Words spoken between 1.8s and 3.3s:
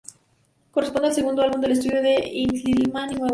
de Inti-Illimani Nuevo.